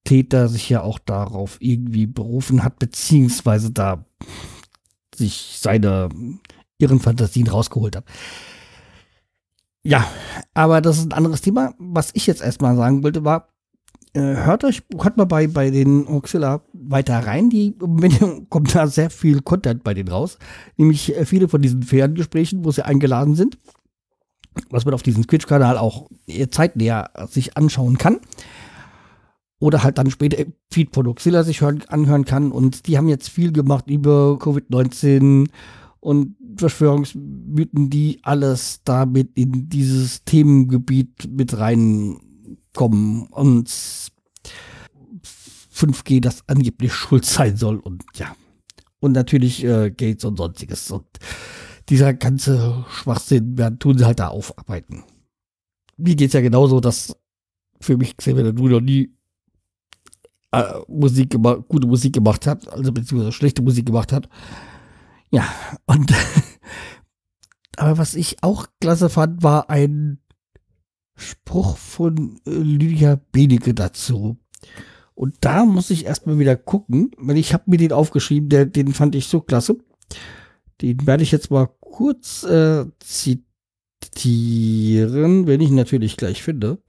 Attentäter 0.05 0.47
sich 0.47 0.69
ja 0.69 0.81
auch 0.81 0.99
darauf 0.99 1.57
irgendwie 1.59 2.05
berufen 2.05 2.63
hat, 2.63 2.77
beziehungsweise 2.79 3.71
da 3.71 4.05
sich 5.13 5.57
seine 5.59 6.09
ihren 6.77 6.99
Fantasien 6.99 7.47
rausgeholt 7.47 7.95
hat. 7.95 8.05
Ja, 9.83 10.05
aber 10.53 10.81
das 10.81 10.97
ist 10.97 11.05
ein 11.05 11.13
anderes 11.13 11.41
Thema. 11.41 11.73
Was 11.77 12.11
ich 12.13 12.27
jetzt 12.27 12.41
erstmal 12.41 12.75
sagen 12.75 13.03
wollte, 13.03 13.23
war, 13.23 13.49
äh, 14.13 14.19
hört 14.19 14.63
euch, 14.63 14.83
hört 14.99 15.17
mal 15.17 15.25
bei, 15.25 15.47
bei 15.47 15.69
den 15.69 16.07
Oxilla 16.07 16.61
weiter 16.73 17.19
rein. 17.19 17.49
Die 17.49 17.75
kommt 18.49 18.75
da 18.75 18.87
sehr 18.87 19.09
viel 19.09 19.41
Content 19.41 19.83
bei 19.83 19.93
denen 19.93 20.09
raus. 20.09 20.37
Nämlich 20.77 21.15
äh, 21.15 21.25
viele 21.25 21.47
von 21.47 21.61
diesen 21.61 21.83
Ferngesprächen, 21.83 22.65
wo 22.65 22.71
sie 22.71 22.85
eingeladen 22.85 23.35
sind. 23.35 23.57
Was 24.69 24.85
man 24.85 24.93
auf 24.93 25.03
diesem 25.03 25.27
Twitch-Kanal 25.27 25.77
auch 25.77 26.09
zeitnäher 26.49 27.11
sich 27.29 27.57
anschauen 27.57 27.97
kann. 27.97 28.19
Oder 29.59 29.83
halt 29.83 29.97
dann 29.97 30.11
später 30.11 30.43
Feed 30.69 30.93
von 30.93 31.07
Oxilla 31.07 31.43
sich 31.43 31.61
hören, 31.61 31.83
anhören 31.87 32.25
kann. 32.25 32.51
Und 32.51 32.87
die 32.87 32.97
haben 32.97 33.07
jetzt 33.07 33.29
viel 33.29 33.51
gemacht 33.51 33.89
über 33.89 34.37
Covid-19 34.39 35.47
und 35.99 36.35
Verschwörungsmythen, 36.57 37.89
die 37.89 38.19
alles 38.23 38.81
damit 38.83 39.31
in 39.35 39.69
dieses 39.69 40.23
Themengebiet 40.23 41.29
mit 41.29 41.57
reinkommen 41.57 43.27
und 43.31 43.69
5G 45.75 46.21
das 46.21 46.43
angeblich 46.47 46.93
schuld 46.93 47.25
sein 47.25 47.57
soll 47.57 47.77
und 47.79 48.03
ja. 48.15 48.35
Und 48.99 49.11
natürlich 49.11 49.63
äh, 49.63 49.91
Gates 49.91 50.25
und 50.25 50.37
sonstiges. 50.37 50.89
Und 50.89 51.05
dieser 51.89 52.13
ganze 52.13 52.85
Schwachsinn 52.89 53.57
werden, 53.57 53.79
tun 53.79 53.97
sie 53.97 54.05
halt 54.05 54.19
da 54.19 54.29
aufarbeiten. 54.29 55.03
Mir 55.97 56.15
geht 56.15 56.27
es 56.27 56.33
ja 56.33 56.41
genauso, 56.41 56.79
dass 56.79 57.15
für 57.81 57.97
mich 57.97 58.17
Xavier 58.17 58.51
du 58.53 58.67
noch 58.67 58.81
nie 58.81 59.15
äh, 60.55 60.81
Musik 60.87 61.35
gute 61.67 61.87
Musik 61.87 62.13
gemacht 62.13 62.47
hat, 62.47 62.71
also 62.71 62.91
beziehungsweise 62.91 63.31
schlechte 63.31 63.61
Musik 63.61 63.85
gemacht 63.85 64.11
hat. 64.11 64.29
Ja, 65.31 65.47
und 65.85 66.11
aber 67.77 67.97
was 67.97 68.15
ich 68.15 68.37
auch 68.41 68.67
klasse 68.79 69.09
fand, 69.09 69.43
war 69.43 69.69
ein 69.69 70.19
Spruch 71.15 71.77
von 71.77 72.39
äh, 72.45 72.51
Lydia 72.51 73.19
Benecke 73.31 73.73
dazu. 73.73 74.37
Und 75.13 75.35
da 75.41 75.65
muss 75.65 75.89
ich 75.89 76.05
erstmal 76.05 76.39
wieder 76.39 76.55
gucken, 76.57 77.11
weil 77.17 77.37
ich 77.37 77.53
habe 77.53 77.63
mir 77.67 77.77
den 77.77 77.93
aufgeschrieben, 77.93 78.49
der, 78.49 78.65
den 78.65 78.93
fand 78.93 79.15
ich 79.15 79.27
so 79.27 79.39
klasse. 79.39 79.77
Den 80.81 81.07
werde 81.07 81.23
ich 81.23 81.31
jetzt 81.31 81.51
mal 81.51 81.69
kurz 81.79 82.43
äh, 82.43 82.85
zitieren, 82.99 83.47
wenn 85.47 85.61
ich 85.61 85.71
natürlich 85.71 86.17
gleich 86.17 86.43
finde. 86.43 86.79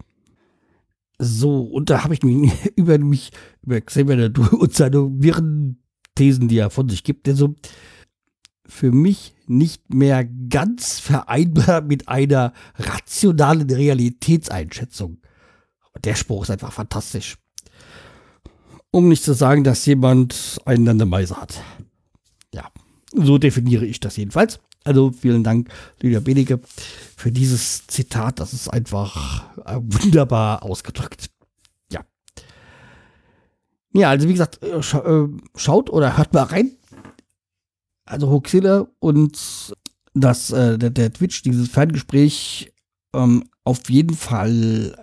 So, 1.18 1.62
und 1.62 1.90
da 1.90 2.04
habe 2.04 2.14
ich 2.14 2.22
mich 2.22 2.52
über 2.76 2.98
mich, 2.98 3.30
über 3.62 3.80
Xavier 3.80 4.32
und 4.52 4.74
seine 4.74 5.10
wirren 5.22 5.82
Thesen, 6.14 6.48
die 6.48 6.58
er 6.58 6.70
von 6.70 6.88
sich 6.88 7.04
gibt, 7.04 7.26
der 7.26 7.36
so, 7.36 7.54
für 8.68 8.90
mich 8.90 9.34
nicht 9.46 9.94
mehr 9.94 10.24
ganz 10.24 10.98
vereinbar 10.98 11.80
mit 11.82 12.08
einer 12.08 12.52
rationalen 12.76 13.70
Realitätseinschätzung. 13.70 15.18
Der 16.04 16.14
Spruch 16.14 16.42
ist 16.42 16.50
einfach 16.50 16.72
fantastisch. 16.72 17.36
Um 18.90 19.08
nicht 19.08 19.22
zu 19.22 19.34
sagen, 19.34 19.64
dass 19.64 19.86
jemand 19.86 20.58
einen 20.64 20.88
an 20.88 20.98
der 20.98 21.06
Meise 21.06 21.40
hat. 21.40 21.62
Ja, 22.52 22.70
so 23.12 23.38
definiere 23.38 23.86
ich 23.86 24.00
das 24.00 24.16
jedenfalls. 24.16 24.58
Also 24.86 25.10
vielen 25.10 25.42
Dank, 25.42 25.68
Lydia 26.00 26.20
Benecke, 26.20 26.60
für 27.16 27.32
dieses 27.32 27.86
Zitat. 27.88 28.38
Das 28.38 28.52
ist 28.52 28.68
einfach 28.68 29.44
äh, 29.64 29.80
wunderbar 29.82 30.62
ausgedrückt. 30.62 31.30
Ja. 31.90 32.02
Ja, 33.92 34.10
also 34.10 34.28
wie 34.28 34.32
gesagt, 34.32 34.62
äh, 34.62 34.78
äh, 34.78 35.28
schaut 35.56 35.90
oder 35.90 36.16
hört 36.16 36.32
mal 36.32 36.44
rein 36.44 36.72
also 38.08 38.30
Hoxilla 38.30 38.86
und 39.00 39.74
das, 40.14 40.46
der, 40.46 40.78
der 40.78 41.12
Twitch, 41.12 41.42
dieses 41.42 41.68
Ferngespräch, 41.68 42.72
ähm, 43.12 43.50
auf 43.64 43.90
jeden 43.90 44.14
Fall 44.14 44.96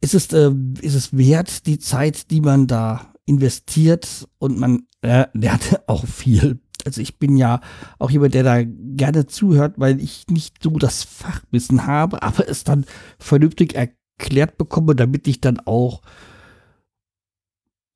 ist 0.00 0.14
es, 0.14 0.26
ist 0.26 0.94
es 0.94 1.16
wert, 1.16 1.66
die 1.66 1.78
Zeit, 1.78 2.32
die 2.32 2.40
man 2.40 2.66
da 2.66 3.12
investiert 3.26 4.26
und 4.38 4.58
man 4.58 4.88
lernt 5.02 5.80
auch 5.86 6.04
viel. 6.04 6.58
Also 6.86 7.00
ich 7.00 7.18
bin 7.18 7.36
ja 7.36 7.60
auch 7.98 8.10
jemand, 8.10 8.34
der 8.34 8.42
da 8.42 8.62
gerne 8.64 9.26
zuhört, 9.26 9.74
weil 9.76 10.00
ich 10.00 10.26
nicht 10.28 10.62
so 10.62 10.70
das 10.70 11.02
Fachwissen 11.04 11.86
habe, 11.86 12.22
aber 12.22 12.48
es 12.48 12.64
dann 12.64 12.84
vernünftig 13.18 13.74
erklärt 13.74 14.58
bekomme, 14.58 14.94
damit 14.94 15.26
ich 15.28 15.40
dann 15.40 15.60
auch 15.60 16.02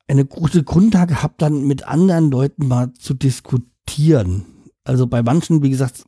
eine 0.07 0.25
gute 0.25 0.63
Grundlage 0.65 1.23
habe, 1.23 1.35
dann 1.39 1.67
mit 1.67 1.87
anderen 1.87 2.31
Leuten 2.31 2.69
mal 2.69 2.93
zu 2.95 3.15
diskutieren. 3.15 4.45
Also 4.85 5.07
bei 5.07 5.23
manchen, 5.23 5.63
wie 5.63 5.71
gesagt, 5.71 6.05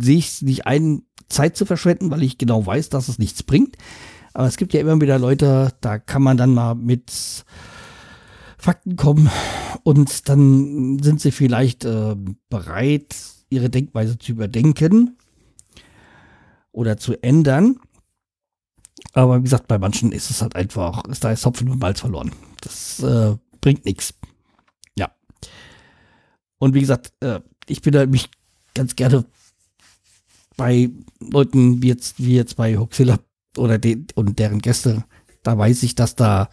sehe 0.00 0.18
ich 0.18 0.28
es 0.28 0.42
nicht 0.42 0.66
ein, 0.66 1.02
Zeit 1.28 1.56
zu 1.56 1.64
verschwenden, 1.64 2.10
weil 2.10 2.22
ich 2.22 2.38
genau 2.38 2.66
weiß, 2.66 2.88
dass 2.88 3.08
es 3.08 3.18
nichts 3.18 3.42
bringt. 3.42 3.76
Aber 4.34 4.46
es 4.46 4.56
gibt 4.56 4.74
ja 4.74 4.80
immer 4.80 5.00
wieder 5.00 5.18
Leute, 5.18 5.72
da 5.80 5.98
kann 5.98 6.22
man 6.22 6.36
dann 6.36 6.52
mal 6.54 6.74
mit 6.74 7.44
Fakten 8.60 8.96
kommen 8.96 9.30
und 9.82 10.28
dann 10.28 11.02
sind 11.02 11.20
sie 11.20 11.30
vielleicht 11.30 11.84
äh, 11.84 12.14
bereit, 12.48 13.16
ihre 13.48 13.70
Denkweise 13.70 14.18
zu 14.18 14.32
überdenken 14.32 15.16
oder 16.72 16.96
zu 16.96 17.20
ändern. 17.22 17.80
Aber 19.12 19.38
wie 19.38 19.44
gesagt, 19.44 19.66
bei 19.66 19.78
manchen 19.78 20.12
ist 20.12 20.30
es 20.30 20.42
halt 20.42 20.56
einfach, 20.56 21.04
ist 21.06 21.24
da 21.24 21.32
ist 21.32 21.46
Hopfen 21.46 21.68
und 21.70 21.80
Malz 21.80 22.00
verloren. 22.00 22.32
Das 22.60 23.00
äh, 23.00 23.36
bringt 23.60 23.84
nichts. 23.84 24.14
Ja. 24.96 25.10
Und 26.58 26.74
wie 26.74 26.80
gesagt, 26.80 27.12
äh, 27.20 27.40
ich 27.66 27.80
bin 27.82 27.92
da 27.92 28.06
mich 28.06 28.28
ganz 28.74 28.94
gerne 28.94 29.24
bei 30.56 30.90
Leuten 31.18 31.82
wie 31.82 31.88
jetzt, 31.88 32.18
wie 32.18 32.36
jetzt 32.36 32.56
bei 32.56 32.76
Hoxilla 32.76 33.18
oder 33.56 33.78
den, 33.78 34.06
und 34.14 34.38
deren 34.38 34.60
Gäste, 34.60 35.04
da 35.42 35.56
weiß 35.56 35.82
ich, 35.82 35.94
dass 35.94 36.14
da 36.14 36.50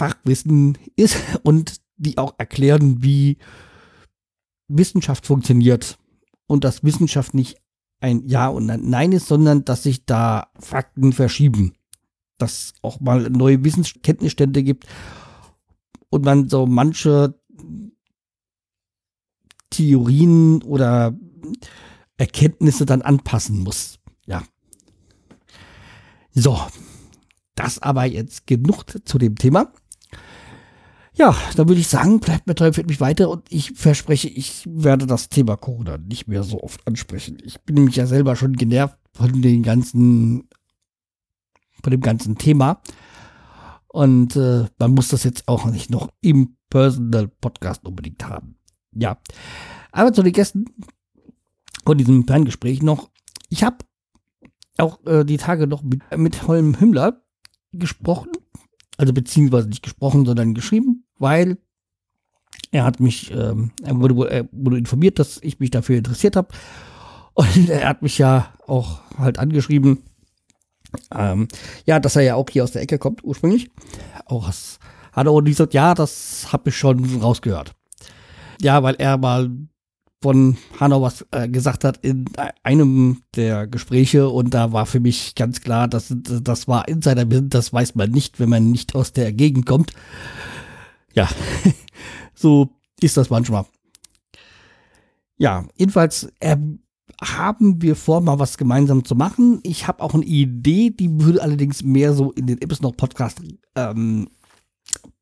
Fachwissen 0.00 0.78
ist 0.96 1.16
und 1.42 1.82
die 1.98 2.16
auch 2.16 2.34
erklären, 2.38 3.02
wie 3.02 3.36
Wissenschaft 4.66 5.26
funktioniert 5.26 5.98
und 6.46 6.64
dass 6.64 6.82
Wissenschaft 6.82 7.34
nicht 7.34 7.58
ein 8.00 8.26
Ja 8.26 8.48
und 8.48 8.70
ein 8.70 8.88
Nein 8.88 9.12
ist, 9.12 9.26
sondern 9.26 9.66
dass 9.66 9.82
sich 9.82 10.06
da 10.06 10.48
Fakten 10.58 11.12
verschieben. 11.12 11.74
Dass 12.38 12.72
auch 12.80 12.98
mal 13.00 13.28
neue 13.28 13.62
Wissenskenntnisstände 13.62 14.62
gibt 14.62 14.86
und 16.08 16.24
man 16.24 16.48
so 16.48 16.64
manche 16.64 17.38
Theorien 19.68 20.62
oder 20.62 21.14
Erkenntnisse 22.16 22.86
dann 22.86 23.02
anpassen 23.02 23.58
muss. 23.58 23.98
Ja. 24.24 24.44
So. 26.32 26.58
Das 27.54 27.78
aber 27.82 28.06
jetzt 28.06 28.46
genug 28.46 28.86
zu 29.04 29.18
dem 29.18 29.36
Thema. 29.36 29.70
Ja, 31.20 31.36
dann 31.54 31.68
würde 31.68 31.82
ich 31.82 31.88
sagen, 31.88 32.18
bleibt 32.18 32.46
mir 32.46 32.54
treu, 32.54 32.70
mich 32.86 32.98
weiter 32.98 33.28
und 33.28 33.42
ich 33.50 33.72
verspreche, 33.72 34.26
ich 34.26 34.64
werde 34.66 35.06
das 35.06 35.28
Thema 35.28 35.58
Corona 35.58 35.98
nicht 35.98 36.28
mehr 36.28 36.42
so 36.42 36.62
oft 36.62 36.86
ansprechen. 36.86 37.36
Ich 37.44 37.60
bin 37.60 37.74
nämlich 37.74 37.96
ja 37.96 38.06
selber 38.06 38.36
schon 38.36 38.54
genervt 38.54 38.96
von 39.12 39.42
den 39.42 39.62
ganzen, 39.62 40.48
von 41.82 41.90
dem 41.90 42.00
ganzen 42.00 42.38
Thema. 42.38 42.80
Und 43.88 44.34
äh, 44.34 44.64
man 44.78 44.94
muss 44.94 45.08
das 45.08 45.24
jetzt 45.24 45.46
auch 45.46 45.66
nicht 45.66 45.90
noch 45.90 46.08
im 46.22 46.56
Personal 46.70 47.28
Podcast 47.28 47.84
unbedingt 47.84 48.24
haben. 48.24 48.56
Ja. 48.92 49.18
Aber 49.92 50.14
zu 50.14 50.22
den 50.22 50.32
Gästen 50.32 50.64
von 51.84 51.98
diesem 51.98 52.26
Ferngespräch 52.26 52.80
noch. 52.80 53.10
Ich 53.50 53.62
habe 53.62 53.76
auch 54.78 55.04
äh, 55.04 55.26
die 55.26 55.36
Tage 55.36 55.66
noch 55.66 55.82
mit, 55.82 56.00
mit 56.16 56.46
Holm 56.48 56.78
Himmler 56.78 57.20
gesprochen 57.72 58.30
also 59.00 59.14
beziehungsweise 59.14 59.68
nicht 59.68 59.82
gesprochen, 59.82 60.26
sondern 60.26 60.52
geschrieben, 60.52 61.06
weil 61.20 61.58
er 62.72 62.84
hat 62.84 63.00
mich, 63.00 63.30
ähm, 63.30 63.72
er, 63.82 63.98
wurde, 64.00 64.30
er 64.30 64.48
wurde 64.52 64.78
informiert, 64.78 65.18
dass 65.18 65.38
ich 65.42 65.60
mich 65.60 65.70
dafür 65.70 65.98
interessiert 65.98 66.36
habe. 66.36 66.48
Und 67.34 67.68
er 67.68 67.88
hat 67.88 68.02
mich 68.02 68.18
ja 68.18 68.52
auch 68.66 69.00
halt 69.16 69.38
angeschrieben, 69.38 70.02
ähm, 71.14 71.48
ja, 71.86 72.00
dass 72.00 72.16
er 72.16 72.22
ja 72.22 72.34
auch 72.34 72.46
hier 72.50 72.64
aus 72.64 72.72
der 72.72 72.82
Ecke 72.82 72.98
kommt, 72.98 73.24
ursprünglich. 73.24 73.70
Auch 74.26 74.48
aus 74.48 74.78
hat 75.12 75.26
er 75.26 75.32
auch 75.32 75.40
gesagt, 75.40 75.74
ja, 75.74 75.94
das 75.94 76.52
habe 76.52 76.70
ich 76.70 76.76
schon 76.76 77.20
rausgehört. 77.20 77.72
Ja, 78.60 78.82
weil 78.82 78.94
er 78.98 79.18
mal 79.18 79.50
von 80.22 80.58
Hanau 80.78 81.00
was 81.00 81.26
äh, 81.30 81.48
gesagt 81.48 81.82
hat 81.82 81.98
in 82.04 82.26
einem 82.62 83.22
der 83.34 83.66
Gespräche 83.66 84.28
und 84.28 84.52
da 84.52 84.72
war 84.72 84.84
für 84.84 85.00
mich 85.00 85.34
ganz 85.34 85.62
klar, 85.62 85.88
dass 85.88 86.14
das 86.14 86.68
war 86.68 86.86
Insider, 86.88 87.24
das 87.24 87.72
weiß 87.72 87.94
man 87.94 88.10
nicht, 88.10 88.38
wenn 88.38 88.50
man 88.50 88.70
nicht 88.70 88.94
aus 88.94 89.12
der 89.12 89.32
Gegend 89.32 89.64
kommt. 89.64 89.92
Ja, 91.14 91.28
so 92.34 92.70
ist 93.00 93.16
das 93.16 93.30
manchmal. 93.30 93.66
Ja, 95.36 95.64
jedenfalls 95.76 96.30
äh, 96.40 96.56
haben 97.22 97.82
wir 97.82 97.96
vor, 97.96 98.20
mal 98.20 98.38
was 98.38 98.58
gemeinsam 98.58 99.04
zu 99.04 99.14
machen. 99.14 99.60
Ich 99.62 99.88
habe 99.88 100.02
auch 100.02 100.14
eine 100.14 100.24
Idee, 100.24 100.90
die 100.90 101.20
würde 101.20 101.42
allerdings 101.42 101.82
mehr 101.82 102.12
so 102.12 102.32
in 102.32 102.46
den 102.46 102.60
Episode 102.60 102.96
Podcast 102.96 103.40
ähm, 103.74 104.28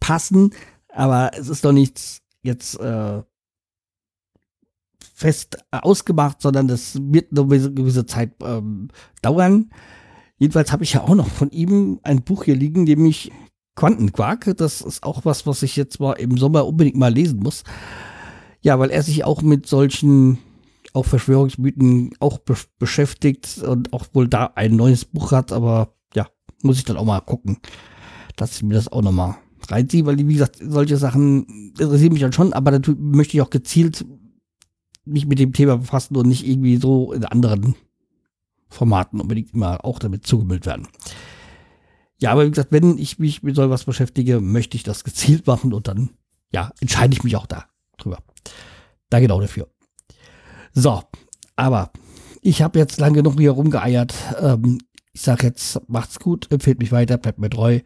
passen, 0.01 0.51
aber 0.88 1.31
es 1.35 1.48
ist 1.48 1.64
doch 1.64 1.72
nichts 1.72 2.20
jetzt 2.42 2.79
äh, 2.81 3.22
fest 5.14 5.59
ausgemacht, 5.70 6.40
sondern 6.40 6.68
das 6.68 6.98
wird 7.01 7.37
eine 7.37 7.72
gewisse 7.72 8.07
Zeit 8.07 8.33
ähm, 8.42 8.88
dauern. 9.22 9.70
Jedenfalls 10.38 10.70
habe 10.70 10.85
ich 10.85 10.92
ja 10.92 11.03
auch 11.03 11.14
noch 11.14 11.29
von 11.29 11.51
ihm 11.51 11.98
ein 12.05 12.22
Buch 12.22 12.44
hier 12.44 12.55
liegen, 12.55 12.85
nämlich 12.85 13.33
Quantenquark. 13.79 14.57
Das 14.57 14.81
ist 14.81 15.05
auch 15.05 15.25
was, 15.25 15.47
was 15.47 15.62
ich 15.62 15.77
jetzt 15.77 16.01
mal 16.01 16.14
im 16.14 16.37
Sommer 16.37 16.67
unbedingt 16.67 16.97
mal 16.97 17.14
lesen 17.14 17.38
muss. 17.38 17.62
Ja, 18.61 18.79
weil 18.81 18.91
er 18.91 19.05
sich 19.05 19.25
auch 19.25 19.41
mit 19.41 19.67
solchen 19.67 20.38
auch 20.95 21.05
Verschwörungsmythen 21.05 22.11
auch 22.19 22.38
be 22.38 22.57
beschäftigt 22.79 23.59
und 23.59 23.93
auch 23.93 24.07
wohl 24.14 24.27
da 24.27 24.51
ein 24.57 24.75
neues 24.75 25.05
Buch 25.05 25.31
hat, 25.31 25.53
aber 25.53 25.95
ja, 26.14 26.27
muss 26.62 26.79
ich 26.79 26.85
dann 26.85 26.97
auch 26.97 27.05
mal 27.05 27.21
gucken, 27.21 27.59
dass 28.37 28.57
ich 28.57 28.62
mir 28.64 28.75
das 28.75 28.91
auch 28.91 29.03
nochmal 29.03 29.37
reinziehe, 29.69 30.07
weil 30.07 30.19
wie 30.19 30.33
gesagt, 30.33 30.59
solche 30.61 30.97
Sachen 30.97 31.73
interessieren 31.79 32.12
mich 32.12 32.23
dann 32.23 32.33
schon, 32.33 32.53
aber 32.53 32.73
natürlich 32.73 33.01
möchte 33.01 33.37
ich 33.37 33.43
auch 33.43 33.51
gezielt 33.51 34.05
mich 35.05 35.27
mit 35.27 35.38
dem 35.38 35.53
Thema 35.53 35.79
befassen 35.79 36.17
und 36.17 36.27
nicht 36.27 36.47
irgendwie 36.47 36.79
so 36.79 37.12
in 37.12 37.25
anderen 37.25 37.77
Formaten 38.69 39.21
unbedingt 39.21 39.55
immer 39.55 39.85
auch 39.85 39.99
damit 39.99 40.27
zugemüllt 40.27 40.67
werden. 40.67 40.88
Ja, 42.21 42.33
aber 42.33 42.47
wie 42.47 42.51
gesagt, 42.51 42.73
wenn 42.73 42.99
ich 42.99 43.19
mich 43.19 43.43
mit 43.43 43.57
so 43.57 43.71
was 43.71 43.85
beschäftige, 43.85 44.41
möchte 44.41 44.77
ich 44.77 44.83
das 44.83 45.05
gezielt 45.05 45.47
machen 45.47 45.73
und 45.73 45.89
dann, 45.89 46.11
ja, 46.53 46.73
entscheide 46.81 47.13
ich 47.15 47.23
mich 47.23 47.37
auch 47.37 47.47
da 47.47 47.67
drüber. 47.97 48.19
Da 49.11 49.21
genau 49.21 49.41
dafür. 49.41 49.69
So, 50.73 51.03
aber 51.57 51.93
ich 52.43 52.63
habe 52.63 52.79
jetzt 52.79 52.99
lange 52.99 53.17
genug 53.17 53.39
hier 53.39 53.53
rumgeeiert. 53.53 54.15
Ähm, 54.41 54.81
ich 55.13 55.23
sage 55.23 55.47
jetzt, 55.47 55.81
macht's 55.89 56.21
gut, 56.21 56.51
empfehlt 56.51 56.79
mich 56.79 56.93
weiter, 56.93 57.19
bleibt 57.19 57.39
mir 57.39 57.51
treu 57.51 57.81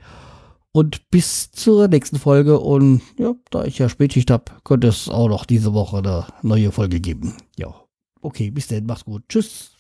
und 0.73 1.09
bis 1.11 1.51
zur 1.51 1.89
nächsten 1.89 2.19
Folge. 2.19 2.59
Und 2.59 3.03
ja, 3.19 3.35
da 3.51 3.65
ich 3.65 3.79
ja 3.79 3.89
Spätschicht 3.89 4.31
habe, 4.31 4.45
könnte 4.65 4.89
es 4.89 5.09
auch 5.09 5.29
noch 5.29 5.45
diese 5.45 5.73
Woche 5.73 5.99
eine 5.99 6.27
neue 6.43 6.73
Folge 6.73 7.01
geben. 7.01 7.37
Ja, 7.57 7.75
okay, 8.21 8.51
bis 8.51 8.67
dann, 8.67 8.87
mach's 8.87 9.05
gut. 9.05 9.23
Tschüss. 9.29 9.72